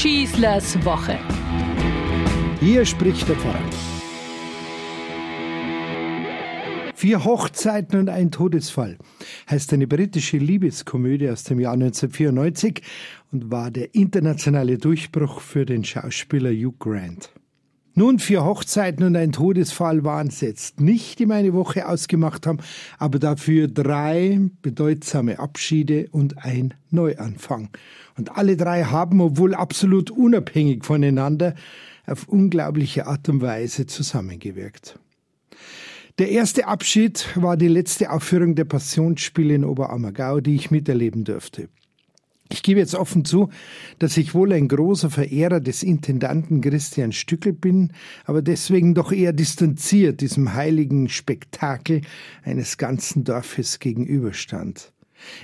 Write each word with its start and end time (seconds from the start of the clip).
Schießlers 0.00 0.82
Woche. 0.82 1.18
Hier 2.58 2.86
spricht 2.86 3.28
der 3.28 3.36
Pfarrer. 3.36 3.60
Vier 6.94 7.22
Hochzeiten 7.22 8.00
und 8.00 8.08
ein 8.08 8.30
Todesfall 8.30 8.96
heißt 9.50 9.74
eine 9.74 9.86
britische 9.86 10.38
Liebeskomödie 10.38 11.28
aus 11.28 11.44
dem 11.44 11.60
Jahr 11.60 11.74
1994 11.74 12.80
und 13.30 13.50
war 13.50 13.70
der 13.70 13.94
internationale 13.94 14.78
Durchbruch 14.78 15.42
für 15.42 15.66
den 15.66 15.84
Schauspieler 15.84 16.50
Hugh 16.50 16.76
Grant. 16.78 17.30
Nun, 17.94 18.20
vier 18.20 18.44
Hochzeiten 18.44 19.04
und 19.04 19.16
ein 19.16 19.32
Todesfall 19.32 20.04
waren 20.04 20.28
es 20.28 20.40
jetzt 20.40 20.80
nicht, 20.80 21.18
die 21.18 21.26
meine 21.26 21.52
Woche 21.52 21.88
ausgemacht 21.88 22.46
haben, 22.46 22.58
aber 22.98 23.18
dafür 23.18 23.66
drei 23.66 24.38
bedeutsame 24.62 25.40
Abschiede 25.40 26.08
und 26.12 26.38
ein 26.38 26.74
Neuanfang. 26.90 27.70
Und 28.16 28.36
alle 28.36 28.56
drei 28.56 28.84
haben, 28.84 29.20
obwohl 29.20 29.54
absolut 29.54 30.10
unabhängig 30.10 30.84
voneinander, 30.84 31.54
auf 32.06 32.28
unglaubliche 32.28 33.06
Art 33.06 33.28
und 33.28 33.40
Weise 33.40 33.86
zusammengewirkt. 33.86 34.98
Der 36.18 36.30
erste 36.30 36.66
Abschied 36.66 37.26
war 37.34 37.56
die 37.56 37.68
letzte 37.68 38.10
Aufführung 38.10 38.54
der 38.54 38.66
Passionsspiele 38.66 39.54
in 39.54 39.64
Oberammergau, 39.64 40.40
die 40.40 40.54
ich 40.54 40.70
miterleben 40.70 41.24
durfte. 41.24 41.68
Ich 42.52 42.62
gebe 42.64 42.80
jetzt 42.80 42.96
offen 42.96 43.24
zu, 43.24 43.48
dass 44.00 44.16
ich 44.16 44.34
wohl 44.34 44.52
ein 44.52 44.66
großer 44.66 45.08
Verehrer 45.08 45.60
des 45.60 45.84
Intendanten 45.84 46.60
Christian 46.60 47.12
Stückel 47.12 47.52
bin, 47.52 47.92
aber 48.24 48.42
deswegen 48.42 48.94
doch 48.94 49.12
eher 49.12 49.32
distanziert 49.32 50.20
diesem 50.20 50.54
heiligen 50.54 51.08
Spektakel 51.08 52.02
eines 52.42 52.76
ganzen 52.76 53.22
Dorfes 53.22 53.78
gegenüberstand. 53.78 54.92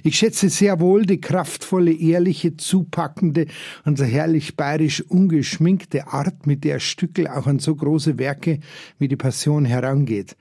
Ich 0.03 0.19
schätze 0.19 0.49
sehr 0.49 0.81
wohl 0.81 1.07
die 1.07 1.21
kraftvolle, 1.21 1.93
ehrliche, 1.93 2.57
zupackende 2.57 3.47
und 3.85 4.01
herrlich 4.01 4.57
bayerisch 4.57 5.03
ungeschminkte 5.03 6.09
Art, 6.09 6.47
mit 6.47 6.65
der 6.65 6.81
Stückel 6.81 7.29
auch 7.29 7.47
an 7.47 7.59
so 7.59 7.75
große 7.75 8.19
Werke 8.19 8.61
wie 8.99 9.09
die 9.09 9.17
Passion 9.17 9.65
herangeht. 9.65 10.37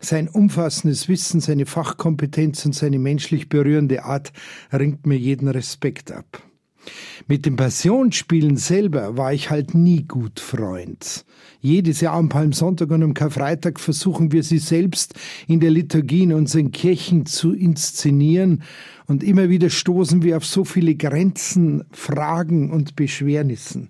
Sein 0.00 0.28
umfassendes 0.28 1.08
Wissen, 1.08 1.40
seine 1.40 1.66
Fachkompetenz 1.66 2.64
und 2.64 2.74
seine 2.74 2.98
menschlich 2.98 3.48
berührende 3.48 4.04
Art 4.04 4.32
ringt 4.72 5.06
mir 5.06 5.18
jeden 5.18 5.48
Respekt 5.48 6.12
ab. 6.12 6.47
Mit 7.26 7.46
dem 7.46 7.56
Passionsspielen 7.56 8.56
selber 8.56 9.16
war 9.16 9.32
ich 9.32 9.50
halt 9.50 9.74
nie 9.74 10.04
gut 10.04 10.40
Freund. 10.40 11.24
Jedes 11.60 12.00
Jahr 12.00 12.14
am 12.14 12.28
Palmsonntag 12.28 12.90
und 12.90 13.02
am 13.02 13.14
Karfreitag 13.14 13.80
versuchen 13.80 14.32
wir 14.32 14.42
sie 14.42 14.58
selbst 14.58 15.14
in 15.46 15.60
der 15.60 15.70
Liturgie 15.70 16.22
in 16.22 16.32
unseren 16.32 16.70
Kirchen 16.70 17.26
zu 17.26 17.52
inszenieren 17.52 18.62
und 19.06 19.24
immer 19.24 19.48
wieder 19.48 19.70
stoßen 19.70 20.22
wir 20.22 20.36
auf 20.36 20.44
so 20.44 20.64
viele 20.64 20.94
Grenzen, 20.94 21.84
Fragen 21.90 22.70
und 22.70 22.94
Beschwernissen. 22.94 23.88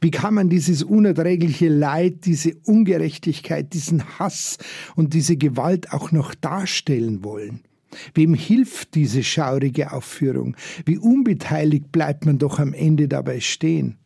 Wie 0.00 0.10
kann 0.10 0.34
man 0.34 0.48
dieses 0.50 0.82
unerträgliche 0.82 1.68
Leid, 1.68 2.24
diese 2.26 2.54
Ungerechtigkeit, 2.64 3.72
diesen 3.72 4.18
Hass 4.18 4.58
und 4.96 5.14
diese 5.14 5.36
Gewalt 5.36 5.92
auch 5.92 6.12
noch 6.12 6.34
darstellen 6.34 7.24
wollen? 7.24 7.60
Wem 8.14 8.34
hilft 8.34 8.94
diese 8.94 9.22
schaurige 9.22 9.92
Aufführung? 9.92 10.56
Wie 10.84 10.98
unbeteiligt 10.98 11.92
bleibt 11.92 12.26
man 12.26 12.38
doch 12.38 12.58
am 12.58 12.72
Ende 12.72 13.08
dabei 13.08 13.40
stehen? 13.40 13.96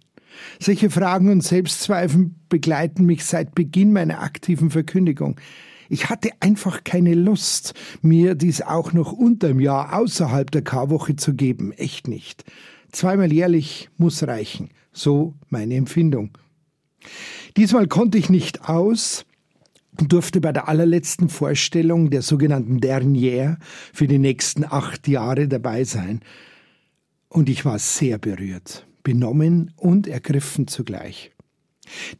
Solche 0.58 0.90
Fragen 0.90 1.30
und 1.30 1.42
Selbstzweifel 1.42 2.30
begleiten 2.48 3.06
mich 3.06 3.24
seit 3.24 3.54
Beginn 3.54 3.92
meiner 3.92 4.20
aktiven 4.20 4.70
Verkündigung. 4.70 5.40
Ich 5.88 6.08
hatte 6.08 6.30
einfach 6.40 6.82
keine 6.84 7.14
Lust, 7.14 7.74
mir 8.02 8.34
dies 8.34 8.62
auch 8.62 8.92
noch 8.92 9.12
unterm 9.12 9.60
Jahr 9.60 9.96
außerhalb 9.96 10.50
der 10.50 10.62
Karwoche 10.62 11.16
zu 11.16 11.34
geben. 11.34 11.72
Echt 11.72 12.08
nicht. 12.08 12.44
Zweimal 12.90 13.32
jährlich 13.32 13.90
muss 13.96 14.22
reichen. 14.26 14.70
So 14.92 15.34
meine 15.50 15.74
Empfindung. 15.74 16.30
Diesmal 17.56 17.86
konnte 17.86 18.18
ich 18.18 18.30
nicht 18.30 18.68
aus, 18.68 19.26
durfte 19.98 20.40
bei 20.40 20.52
der 20.52 20.68
allerletzten 20.68 21.28
Vorstellung 21.28 22.10
der 22.10 22.22
sogenannten 22.22 22.78
Dernière 22.78 23.56
für 23.92 24.06
die 24.06 24.18
nächsten 24.18 24.64
acht 24.64 25.08
Jahre 25.08 25.48
dabei 25.48 25.84
sein. 25.84 26.20
Und 27.28 27.48
ich 27.48 27.64
war 27.64 27.78
sehr 27.78 28.18
berührt, 28.18 28.86
benommen 29.02 29.72
und 29.76 30.06
ergriffen 30.06 30.66
zugleich. 30.66 31.32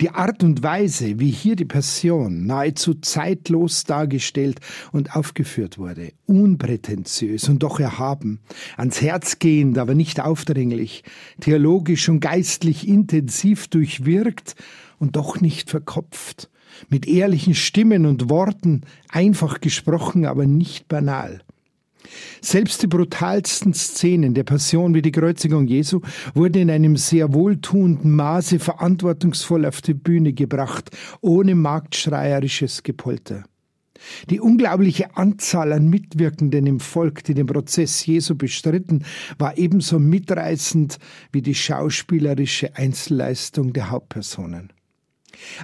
Die 0.00 0.10
Art 0.10 0.43
und 0.43 0.62
Weise, 0.62 1.19
wie 1.19 1.31
hier 1.31 1.56
die 1.56 1.65
Passion 1.65 2.47
nahezu 2.47 2.94
zeitlos 2.94 3.84
dargestellt 3.84 4.60
und 4.93 5.16
aufgeführt 5.16 5.78
wurde, 5.78 6.12
unprätentiös 6.27 7.48
und 7.48 7.62
doch 7.62 7.81
erhaben, 7.81 8.41
ans 8.77 9.00
Herz 9.00 9.38
gehend, 9.38 9.78
aber 9.78 9.94
nicht 9.94 10.21
aufdringlich, 10.21 11.03
theologisch 11.41 12.09
und 12.09 12.21
geistlich 12.21 12.87
intensiv 12.87 13.69
durchwirkt 13.69 14.54
und 14.98 15.16
doch 15.16 15.41
nicht 15.41 15.71
verkopft, 15.71 16.50
mit 16.88 17.06
ehrlichen 17.06 17.54
Stimmen 17.54 18.06
und 18.06 18.30
Worten, 18.30 18.82
einfach 19.08 19.60
gesprochen, 19.60 20.26
aber 20.26 20.46
nicht 20.46 20.88
banal. 20.88 21.40
Selbst 22.40 22.82
die 22.82 22.86
brutalsten 22.86 23.72
Szenen 23.72 24.34
der 24.34 24.44
Passion 24.44 24.94
wie 24.94 25.02
die 25.02 25.12
Kreuzigung 25.12 25.66
Jesu 25.66 26.00
wurden 26.34 26.62
in 26.62 26.70
einem 26.70 26.96
sehr 26.96 27.32
wohltuenden 27.32 28.14
Maße 28.14 28.58
verantwortungsvoll 28.58 29.64
auf 29.64 29.80
die 29.80 29.94
Bühne 29.94 30.32
gebracht, 30.32 30.90
ohne 31.20 31.54
marktschreierisches 31.54 32.82
Gepolter. 32.82 33.44
Die 34.28 34.41
unglaubliche 34.41 35.16
Anzahl 35.16 35.72
an 35.72 35.88
Mitwirkenden 35.88 36.66
im 36.66 36.80
Volk, 36.80 37.24
die 37.24 37.32
den 37.32 37.46
Prozess 37.46 38.04
Jesu 38.04 38.34
bestritten, 38.34 39.04
war 39.38 39.56
ebenso 39.56 39.98
mitreißend 39.98 40.98
wie 41.32 41.41
die 41.41 41.54
schauspielerische 41.54 42.76
Einzelleistung 42.76 43.72
der 43.72 43.91
Hauptpersonen. 43.91 44.72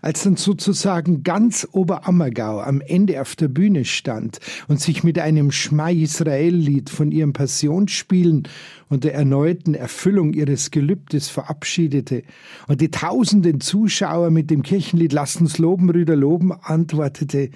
Als 0.03 0.23
dann 0.23 0.37
sozusagen 0.37 1.23
ganz 1.23 1.67
Oberammergau 1.73 2.61
am 2.61 2.81
Ende 2.81 3.21
auf 3.21 3.37
der 3.37 3.49
Bühne 3.49 3.85
stand 3.85 4.39
und 4.69 4.81
sich 4.81 5.05
mit 5.05 5.19
einem 5.19 5.53
Schma 5.53 5.91
Israel-Lied 5.91 6.91
von 6.91 7.13
ihrem 7.13 7.33
Passionsspielen 7.33 8.49
und 8.89 9.05
der 9.05 9.15
erneuten 9.15 9.75
Erfüllung 9.75 10.33
ihres 10.33 10.71
Gelübdes 10.71 11.29
verabschiedete 11.29 12.23
und 12.69 12.81
die 12.81 12.91
tausenden 12.91 13.61
Zuschauer 13.61 14.31
mit 14.31 14.51
dem 14.51 14.63
Kirchenlied 14.63 15.13
Lasst 15.13 15.41
uns 15.41 15.59
loben, 15.59 15.87
Brüder 15.87 16.17
loben 16.17 16.53
antwortete, 16.53 17.51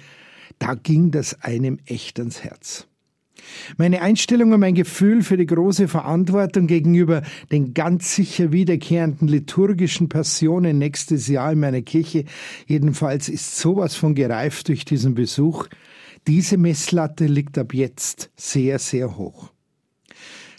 da 0.59 0.73
ging 0.73 1.11
das 1.11 1.41
einem 1.41 1.79
echt 1.85 2.19
ans 2.19 2.43
Herz. 2.43 2.87
Meine 3.77 4.01
Einstellung 4.01 4.53
und 4.53 4.59
mein 4.59 4.75
Gefühl 4.75 5.23
für 5.23 5.37
die 5.37 5.45
große 5.45 5.87
Verantwortung 5.87 6.67
gegenüber 6.67 7.21
den 7.51 7.73
ganz 7.73 8.15
sicher 8.15 8.51
wiederkehrenden 8.51 9.27
liturgischen 9.27 10.09
Passionen 10.09 10.77
nächstes 10.77 11.27
Jahr 11.27 11.51
in 11.51 11.59
meiner 11.59 11.81
Kirche 11.81 12.25
jedenfalls 12.67 13.29
ist 13.29 13.57
sowas 13.57 13.95
von 13.95 14.15
gereift 14.15 14.67
durch 14.67 14.85
diesen 14.85 15.15
Besuch. 15.15 15.67
Diese 16.27 16.57
Messlatte 16.57 17.25
liegt 17.25 17.57
ab 17.57 17.73
jetzt 17.73 18.31
sehr, 18.35 18.79
sehr 18.79 19.17
hoch. 19.17 19.54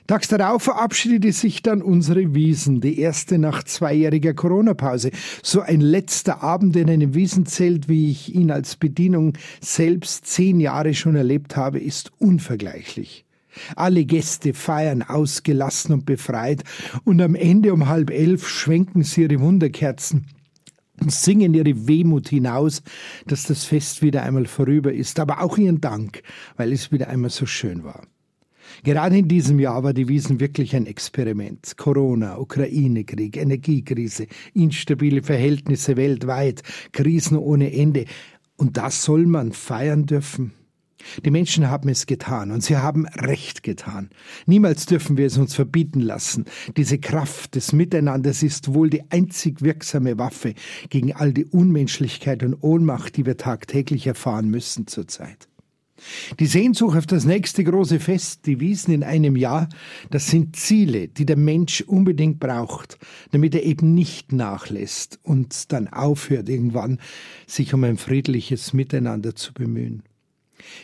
Tags 0.07 0.29
darauf 0.29 0.63
verabschiedete 0.63 1.33
sich 1.33 1.63
dann 1.63 1.83
unsere 1.83 2.33
Wiesen, 2.33 2.81
die 2.81 3.01
erste 3.01 3.39
nach 3.39 3.65
zweijähriger 3.65 4.35
Corona-Pause. 4.35 5.11
So 5.43 5.63
ein 5.63 5.81
letzter 5.81 6.45
Abend 6.45 6.77
in 6.77 6.89
einem 6.89 7.15
Wiesenzelt, 7.15 7.89
wie 7.89 8.13
ich 8.13 8.33
ihn 8.33 8.53
als 8.53 8.77
Bedienung 8.77 9.33
selbst 9.61 10.27
zehn 10.27 10.61
Jahre 10.61 10.95
schon 10.95 11.17
erlebt 11.17 11.57
habe, 11.57 11.81
ist 11.81 12.13
unvergleichlich. 12.19 13.25
Alle 13.75 14.05
Gäste 14.05 14.55
feiern 14.55 15.03
ausgelassen 15.03 15.93
und 15.95 16.07
befreit, 16.07 16.63
und 17.05 17.21
am 17.21 17.35
Ende 17.35 17.73
um 17.73 17.89
halb 17.89 18.11
elf 18.11 18.47
schwenken 18.47 19.03
sie 19.03 19.23
ihre 19.23 19.41
Wunderkerzen 19.41 20.27
und 21.01 21.11
singen 21.11 21.55
ihre 21.55 21.89
Wehmut 21.89 22.29
hinaus, 22.29 22.83
dass 23.27 23.45
das 23.45 23.65
Fest 23.65 24.03
wieder 24.03 24.23
einmal 24.23 24.47
vorüber 24.47 24.93
ist, 24.93 25.19
aber 25.19 25.41
auch 25.43 25.59
ihren 25.59 25.81
Dank, 25.81 26.23
weil 26.57 26.73
es 26.73 26.93
wieder 26.93 27.09
einmal 27.09 27.31
so 27.31 27.47
schön 27.47 27.83
war. 27.83 28.03
Gerade 28.85 29.19
in 29.19 29.29
diesem 29.29 29.59
Jahr 29.59 29.83
war 29.83 29.93
die 29.93 30.09
Wiesen 30.09 30.41
wirklich 30.41 30.75
ein 30.77 30.87
Experiment. 30.87 31.77
Corona, 31.77 32.39
Ukraine-Krieg, 32.39 33.37
Energiekrise, 33.37 34.27
instabile 34.55 35.23
Verhältnisse 35.23 35.97
weltweit, 35.97 36.63
Krisen 36.93 37.37
ohne 37.37 37.73
Ende. 37.73 38.05
Und 38.57 38.77
das 38.77 39.05
soll 39.05 39.27
man 39.27 39.53
feiern 39.53 40.07
dürfen? 40.07 40.53
Die 41.25 41.31
Menschen 41.31 41.71
haben 41.71 41.89
es 41.89 42.07
getan 42.07 42.51
und 42.51 42.63
sie 42.63 42.77
haben 42.77 43.07
Recht 43.07 43.63
getan. 43.63 44.11
Niemals 44.47 44.87
dürfen 44.87 45.17
wir 45.17 45.27
es 45.27 45.39
uns 45.39 45.55
verbieten 45.55 46.01
lassen. 46.01 46.47
Diese 46.77 46.99
Kraft 46.99 47.55
des 47.55 47.73
Miteinanders 47.73 48.43
ist 48.43 48.75
wohl 48.75 48.91
die 48.91 49.11
einzig 49.11 49.63
wirksame 49.63 50.19
Waffe 50.19 50.55
gegen 50.89 51.15
all 51.15 51.33
die 51.33 51.45
Unmenschlichkeit 51.45 52.43
und 52.43 52.55
Ohnmacht, 52.63 53.17
die 53.17 53.27
wir 53.27 53.37
tagtäglich 53.37 54.07
erfahren 54.07 54.49
müssen 54.49 54.87
zurzeit. 54.87 55.49
Die 56.39 56.47
Sehnsucht 56.47 56.97
auf 56.97 57.07
das 57.07 57.25
nächste 57.25 57.65
große 57.65 58.01
Fest, 58.01 58.47
die 58.47 58.61
Wiesen 58.61 58.93
in 58.93 59.03
einem 59.03 59.37
Jahr, 59.37 59.69
das 60.11 60.29
sind 60.29 60.57
Ziele, 60.57 61.09
die 61.09 61.25
der 61.25 61.37
Mensch 61.37 61.81
unbedingt 61.81 62.39
braucht, 62.39 62.99
damit 63.31 63.55
er 63.55 63.65
eben 63.65 63.95
nicht 63.95 64.33
nachlässt 64.33 65.19
und 65.23 65.73
dann 65.73 65.89
aufhört 65.89 66.49
irgendwann, 66.49 66.99
sich 67.47 67.73
um 67.73 67.85
ein 67.85 67.97
friedliches 67.97 68.73
Miteinander 68.73 69.35
zu 69.35 69.55
bemühen. 69.55 70.03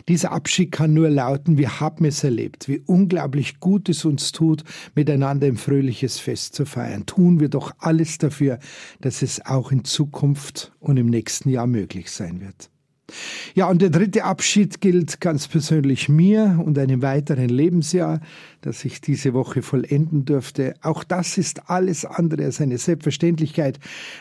Dieser 0.09 0.33
Abschied 0.33 0.73
kann 0.73 0.95
nur 0.95 1.11
lauten, 1.11 1.59
wir 1.59 1.81
haben 1.81 2.05
es 2.05 2.25
erlebt, 2.25 2.69
wie 2.69 2.83
unglaublich 2.87 3.61
gut 3.61 3.89
es 3.89 4.05
uns 4.05 4.33
tut, 4.33 4.65
miteinander 4.95 5.47
ein 5.47 5.57
fröhliches 5.57 6.19
Fest 6.19 6.55
zu 6.55 6.67
feiern. 6.67 7.07
Tun 7.07 7.41
wir 7.41 7.49
doch 7.49 7.73
alles 7.79 8.19
dafür, 8.19 8.59
dass 9.01 9.23
es 9.23 9.45
auch 9.45 9.73
in 9.73 9.85
Zukunft 9.85 10.73
und 10.81 10.97
im 10.97 11.07
nächsten 11.07 11.49
Jahr 11.49 11.67
möglich 11.67 12.11
sein 12.11 12.41
wird. 12.41 12.72
Ja, 13.55 13.69
und 13.69 13.83
der 13.83 13.91
dritte 13.91 14.25
Abschied 14.25 14.81
gilt 14.81 15.21
ganz 15.21 15.49
persönlich 15.49 16.09
mir 16.09 16.61
und 16.65 16.79
einem 16.79 17.03
weiteren 17.03 17.49
Lebensjahr, 17.49 18.21
das 18.63 18.85
ich 18.85 19.01
diese 19.01 19.35
Woche 19.35 19.63
vollenden 19.63 20.25
durfte. 20.25 20.75
Auch 20.83 21.05
das 21.05 21.39
ist 21.39 21.69
alles 21.69 22.05
andere 22.05 22.45
als 22.45 22.61
eine 22.61 22.79
Selbstverständlichkeit. 22.79 23.79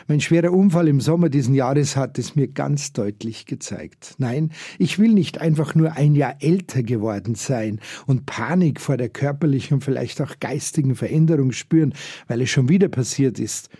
Mein 0.08 0.20
schwerer 0.20 0.52
Unfall 0.52 0.88
im 0.88 1.00
Sommer 1.00 1.28
diesen 1.28 1.54
Jahres 1.54 1.96
hat 1.96 2.18
es 2.18 2.34
mir 2.36 2.48
ganz 2.48 2.92
deutlich 2.92 3.46
gezeigt. 3.46 4.14
Nein, 4.18 4.50
ich 4.78 4.98
will 4.98 5.12
nicht 5.12 5.40
einfach 5.40 5.74
nur 5.74 5.92
ein 5.92 6.14
Jahr 6.14 6.36
älter 6.40 6.82
geworden 6.82 7.34
sein 7.34 7.80
und 8.06 8.26
Panik 8.26 8.80
vor 8.80 8.96
der 8.96 9.08
körperlichen 9.08 9.76
und 9.76 9.84
vielleicht 9.84 10.20
auch 10.20 10.40
geistigen 10.40 10.94
Veränderung 10.94 11.52
spüren, 11.52 11.94
weil 12.26 12.42
es 12.42 12.50
schon 12.50 12.68
wieder 12.68 12.88
passiert 12.88 13.38
ist. 13.38 13.70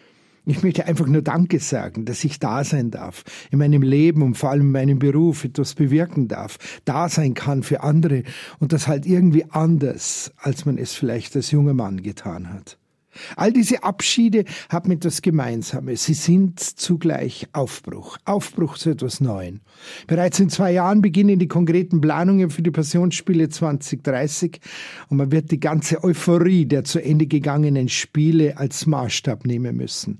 Ich 0.44 0.64
möchte 0.64 0.86
einfach 0.86 1.06
nur 1.06 1.22
Danke 1.22 1.60
sagen, 1.60 2.04
dass 2.04 2.24
ich 2.24 2.40
da 2.40 2.64
sein 2.64 2.90
darf, 2.90 3.22
in 3.52 3.60
meinem 3.60 3.82
Leben 3.82 4.22
und 4.22 4.36
vor 4.36 4.50
allem 4.50 4.62
in 4.62 4.72
meinem 4.72 4.98
Beruf 4.98 5.44
etwas 5.44 5.74
bewirken 5.74 6.26
darf, 6.26 6.58
da 6.84 7.08
sein 7.08 7.34
kann 7.34 7.62
für 7.62 7.84
andere 7.84 8.24
und 8.58 8.72
das 8.72 8.88
halt 8.88 9.06
irgendwie 9.06 9.44
anders, 9.50 10.32
als 10.38 10.64
man 10.64 10.78
es 10.78 10.94
vielleicht 10.94 11.36
als 11.36 11.52
junger 11.52 11.74
Mann 11.74 12.02
getan 12.02 12.52
hat. 12.52 12.76
All 13.36 13.52
diese 13.52 13.84
Abschiede 13.84 14.44
haben 14.68 14.90
etwas 14.90 15.22
Gemeinsames. 15.22 16.04
Sie 16.04 16.14
sind 16.14 16.58
zugleich 16.58 17.46
Aufbruch. 17.52 18.16
Aufbruch 18.24 18.78
zu 18.78 18.90
etwas 18.90 19.20
Neuem. 19.20 19.60
Bereits 20.06 20.40
in 20.40 20.48
zwei 20.48 20.72
Jahren 20.72 21.02
beginnen 21.02 21.38
die 21.38 21.46
konkreten 21.46 22.00
Planungen 22.00 22.50
für 22.50 22.62
die 22.62 22.70
Passionsspiele 22.70 23.48
2030 23.48 24.60
und 25.08 25.18
man 25.18 25.30
wird 25.30 25.50
die 25.50 25.60
ganze 25.60 26.02
Euphorie 26.02 26.66
der 26.66 26.84
zu 26.84 27.00
Ende 27.00 27.26
gegangenen 27.26 27.88
Spiele 27.88 28.56
als 28.56 28.86
Maßstab 28.86 29.46
nehmen 29.46 29.76
müssen. 29.76 30.18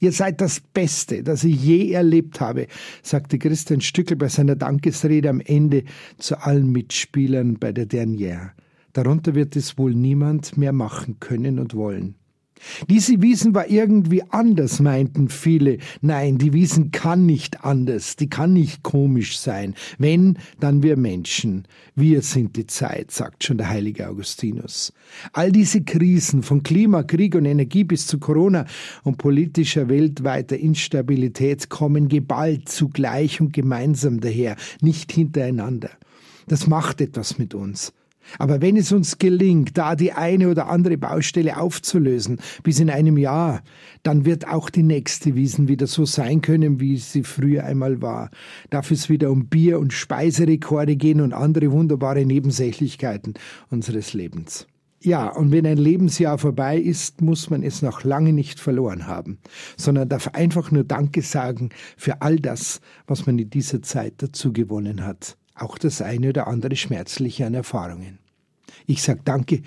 Ihr 0.00 0.12
seid 0.12 0.40
das 0.40 0.60
Beste, 0.60 1.22
das 1.22 1.44
ich 1.44 1.62
je 1.62 1.92
erlebt 1.92 2.40
habe, 2.40 2.66
sagte 3.02 3.38
Christian 3.38 3.80
Stückel 3.80 4.16
bei 4.16 4.28
seiner 4.28 4.56
Dankesrede 4.56 5.28
am 5.30 5.40
Ende 5.40 5.84
zu 6.18 6.38
allen 6.38 6.70
Mitspielern 6.70 7.58
bei 7.58 7.72
der 7.72 7.86
Dernière. 7.86 8.50
Darunter 8.92 9.34
wird 9.34 9.56
es 9.56 9.78
wohl 9.78 9.94
niemand 9.94 10.58
mehr 10.58 10.72
machen 10.72 11.18
können 11.18 11.58
und 11.58 11.74
wollen. 11.74 12.16
Diese 12.88 13.20
Wiesen 13.22 13.54
war 13.54 13.68
irgendwie 13.68 14.22
anders, 14.30 14.80
meinten 14.80 15.28
viele. 15.28 15.78
Nein, 16.00 16.38
die 16.38 16.52
Wiesen 16.52 16.90
kann 16.90 17.26
nicht 17.26 17.64
anders, 17.64 18.16
die 18.16 18.28
kann 18.28 18.52
nicht 18.52 18.82
komisch 18.82 19.38
sein. 19.38 19.74
Wenn, 19.98 20.38
dann 20.60 20.82
wir 20.82 20.96
Menschen. 20.96 21.66
Wir 21.94 22.22
sind 22.22 22.56
die 22.56 22.66
Zeit, 22.66 23.10
sagt 23.10 23.44
schon 23.44 23.58
der 23.58 23.68
heilige 23.68 24.08
Augustinus. 24.08 24.92
All 25.32 25.52
diese 25.52 25.82
Krisen 25.82 26.42
von 26.42 26.62
Klima, 26.62 27.02
Krieg 27.02 27.34
und 27.34 27.44
Energie 27.44 27.84
bis 27.84 28.06
zu 28.06 28.18
Corona 28.18 28.66
und 29.02 29.18
politischer 29.18 29.88
weltweiter 29.88 30.56
Instabilität 30.56 31.68
kommen 31.68 32.08
geballt 32.08 32.68
zugleich 32.68 33.40
und 33.40 33.52
gemeinsam 33.52 34.20
daher, 34.20 34.56
nicht 34.80 35.12
hintereinander. 35.12 35.90
Das 36.48 36.66
macht 36.66 37.00
etwas 37.00 37.38
mit 37.38 37.54
uns. 37.54 37.92
Aber 38.38 38.60
wenn 38.60 38.76
es 38.76 38.92
uns 38.92 39.18
gelingt, 39.18 39.76
da 39.76 39.94
die 39.94 40.12
eine 40.12 40.48
oder 40.48 40.68
andere 40.68 40.96
Baustelle 40.96 41.58
aufzulösen, 41.58 42.40
bis 42.62 42.80
in 42.80 42.90
einem 42.90 43.16
Jahr, 43.16 43.62
dann 44.02 44.24
wird 44.24 44.48
auch 44.48 44.70
die 44.70 44.82
nächste 44.82 45.34
Wiesen 45.34 45.68
wieder 45.68 45.86
so 45.86 46.04
sein 46.04 46.40
können, 46.42 46.80
wie 46.80 46.96
sie 46.96 47.24
früher 47.24 47.64
einmal 47.64 48.02
war. 48.02 48.30
Darf 48.70 48.90
es 48.90 49.08
wieder 49.08 49.30
um 49.30 49.46
Bier- 49.46 49.78
und 49.78 49.92
Speiserekorde 49.92 50.96
gehen 50.96 51.20
und 51.20 51.32
andere 51.32 51.72
wunderbare 51.72 52.24
Nebensächlichkeiten 52.24 53.34
unseres 53.70 54.12
Lebens. 54.12 54.66
Ja, 55.04 55.28
und 55.30 55.50
wenn 55.50 55.66
ein 55.66 55.78
Lebensjahr 55.78 56.38
vorbei 56.38 56.78
ist, 56.78 57.20
muss 57.20 57.50
man 57.50 57.64
es 57.64 57.82
noch 57.82 58.04
lange 58.04 58.32
nicht 58.32 58.60
verloren 58.60 59.08
haben, 59.08 59.38
sondern 59.76 60.08
darf 60.08 60.28
einfach 60.28 60.70
nur 60.70 60.84
Danke 60.84 61.22
sagen 61.22 61.70
für 61.96 62.22
all 62.22 62.36
das, 62.36 62.80
was 63.08 63.26
man 63.26 63.36
in 63.36 63.50
dieser 63.50 63.82
Zeit 63.82 64.14
dazu 64.18 64.52
gewonnen 64.52 65.04
hat 65.04 65.36
auch 65.62 65.78
das 65.78 66.02
eine 66.02 66.30
oder 66.30 66.46
andere 66.46 66.76
Schmerzliche 66.76 67.46
an 67.46 67.54
Erfahrungen. 67.54 68.18
Ich 68.86 69.02
sage 69.02 69.20
danke 69.24 69.62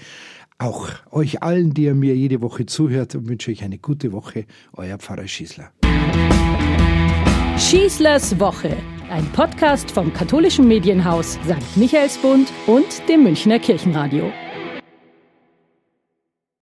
auch 0.58 0.90
euch 1.12 1.44
allen, 1.44 1.74
die 1.74 1.84
ihr 1.84 1.96
mir 1.96 2.16
jede 2.16 2.42
Woche 2.42 2.66
zuhört 2.66 3.16
und 3.16 3.28
wünsche 3.28 3.52
euch 3.52 3.64
eine 3.64 3.78
gute 3.78 4.12
Woche. 4.12 4.46
Euer 4.74 4.98
Pfarrer 4.98 5.28
Schießler. 5.28 5.72
Schießlers 7.58 8.40
Woche, 8.40 8.76
ein 9.10 9.26
Podcast 9.32 9.92
vom 9.92 10.14
katholischen 10.14 10.68
Medienhaus 10.68 11.34
St. 11.46 11.78
Michaelsbund 11.78 12.52
und 12.68 12.86
dem 13.10 13.24
Münchner 13.24 13.60
Kirchenradio. 13.60 14.32